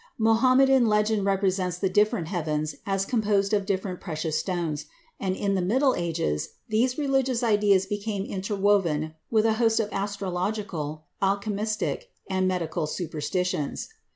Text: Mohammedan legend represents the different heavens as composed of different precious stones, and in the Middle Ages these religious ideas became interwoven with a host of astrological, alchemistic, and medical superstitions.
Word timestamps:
Mohammedan 0.17 0.87
legend 0.87 1.25
represents 1.25 1.77
the 1.77 1.87
different 1.87 2.27
heavens 2.29 2.73
as 2.87 3.05
composed 3.05 3.53
of 3.53 3.67
different 3.67 4.01
precious 4.01 4.35
stones, 4.35 4.87
and 5.19 5.35
in 5.35 5.53
the 5.53 5.61
Middle 5.61 5.93
Ages 5.93 6.55
these 6.69 6.97
religious 6.97 7.43
ideas 7.43 7.85
became 7.85 8.25
interwoven 8.25 9.13
with 9.29 9.45
a 9.45 9.53
host 9.61 9.79
of 9.79 9.89
astrological, 9.91 11.03
alchemistic, 11.21 12.05
and 12.27 12.47
medical 12.47 12.87
superstitions. 12.87 13.89